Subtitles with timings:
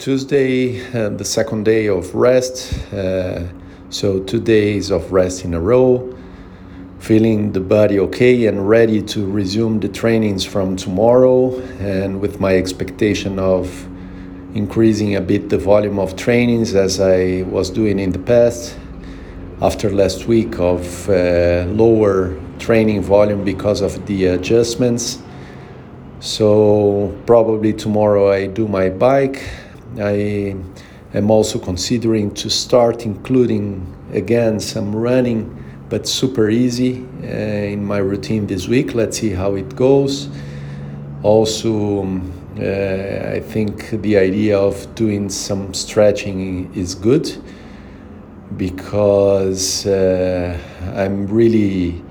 [0.00, 2.72] Tuesday, uh, the second day of rest.
[2.90, 3.42] Uh,
[3.90, 6.16] so, two days of rest in a row.
[7.00, 12.56] Feeling the body okay and ready to resume the trainings from tomorrow, and with my
[12.56, 13.66] expectation of
[14.54, 18.78] increasing a bit the volume of trainings as I was doing in the past
[19.60, 25.18] after last week of uh, lower training volume because of the adjustments.
[26.20, 29.42] So, probably tomorrow I do my bike
[29.98, 30.56] I
[31.14, 35.56] am also considering to start including again some running,
[35.88, 38.94] but super easy uh, in my routine this week.
[38.94, 40.28] Let's see how it goes.
[41.22, 47.30] Also, um, uh, I think the idea of doing some stretching is good
[48.56, 50.58] because uh,
[50.94, 52.02] I'm really,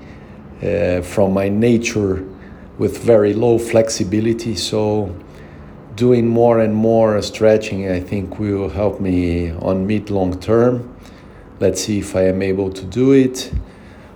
[0.62, 2.26] uh, from my nature,
[2.78, 4.54] with very low flexibility.
[4.56, 5.14] So
[5.94, 10.94] doing more and more stretching, I think will help me on mid long term.
[11.60, 13.52] Let's see if I am able to do it.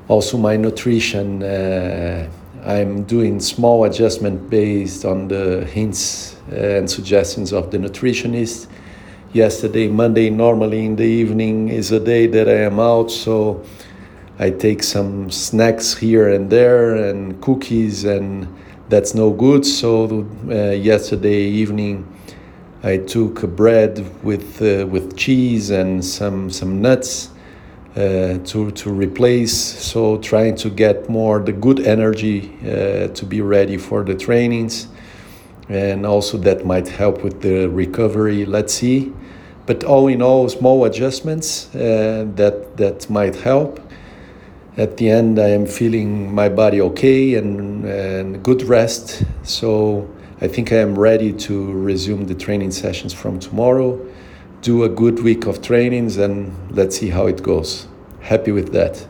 [0.09, 2.29] Also, my nutrition, uh,
[2.65, 8.69] I'm doing small adjustment based on the hints and suggestions of the nutritionist.
[9.33, 13.65] Yesterday, Monday, normally in the evening is a day that I am out, so
[14.39, 18.49] I take some snacks here and there and cookies and
[18.89, 19.65] that's no good.
[19.65, 22.07] So uh, yesterday evening,
[22.83, 27.31] I took bread with uh, with cheese and some some nuts
[27.97, 29.55] uh, to to replace.
[29.55, 34.89] So trying to get more the good energy uh, to be ready for the trainings,
[35.69, 38.45] and also that might help with the recovery.
[38.45, 39.13] Let's see.
[39.67, 43.81] But all in all, small adjustments uh, that that might help
[44.77, 49.25] at the end I am feeling my body okay and, and good rest.
[49.43, 54.05] So I think I am ready to resume the training sessions from tomorrow,
[54.63, 57.87] do a good week of trainings, and let's see how it goes.
[58.21, 59.07] Happy with that.